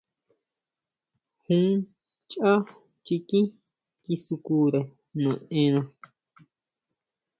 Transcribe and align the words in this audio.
Jun 1.45 1.73
chʼá 2.29 2.51
chikín 3.05 3.45
kisukire 4.03 4.79
naʼena. 5.21 5.81